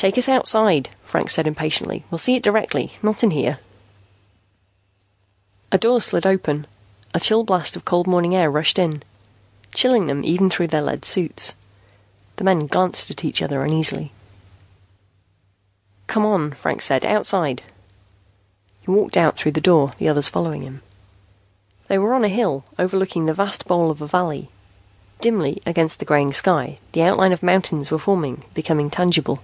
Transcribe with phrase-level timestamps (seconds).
[0.00, 2.04] "Take us outside," Franks said impatiently.
[2.08, 3.58] "We'll see it directly, not in here."
[5.72, 6.68] A door slid open.
[7.14, 9.02] A chill blast of cold morning air rushed in,
[9.74, 11.56] chilling them even through their lead suits.
[12.36, 14.12] The men glanced at each other uneasily.
[16.06, 17.04] "Come on," Franks said.
[17.04, 17.64] "Outside."
[18.82, 20.80] He walked out through the door, the others following him.
[21.88, 24.48] They were on a hill, overlooking the vast bowl of a valley.
[25.20, 29.40] Dimly, against the graying sky, the outline of mountains were forming, becoming tangible.